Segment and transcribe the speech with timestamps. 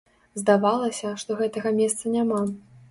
[0.41, 2.41] Здавалася, што гэтага месца няма.